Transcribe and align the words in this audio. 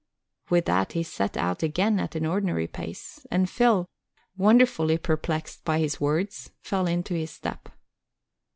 With 0.49 0.65
that, 0.65 0.93
he 0.93 1.03
set 1.03 1.37
out 1.37 1.61
again 1.61 1.97
but 1.97 2.01
at 2.01 2.15
an 2.15 2.25
ordinary 2.25 2.65
pace, 2.65 3.23
and 3.29 3.47
Phil, 3.47 3.85
wonderfully 4.35 4.97
perplexed 4.97 5.63
by 5.63 5.77
his 5.77 6.01
words, 6.01 6.49
fell 6.63 6.87
into 6.87 7.13
his 7.13 7.29
step. 7.29 7.69